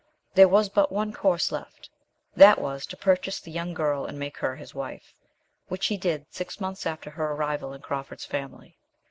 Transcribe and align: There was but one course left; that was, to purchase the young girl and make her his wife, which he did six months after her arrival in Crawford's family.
There 0.33 0.47
was 0.47 0.67
but 0.67 0.91
one 0.91 1.13
course 1.13 1.51
left; 1.51 1.91
that 2.35 2.59
was, 2.59 2.87
to 2.87 2.97
purchase 2.97 3.39
the 3.39 3.51
young 3.51 3.75
girl 3.75 4.03
and 4.07 4.17
make 4.17 4.37
her 4.39 4.55
his 4.55 4.73
wife, 4.73 5.13
which 5.67 5.85
he 5.85 5.95
did 5.97 6.25
six 6.31 6.59
months 6.59 6.87
after 6.87 7.11
her 7.11 7.33
arrival 7.33 7.71
in 7.71 7.81
Crawford's 7.83 8.25
family. 8.25 8.77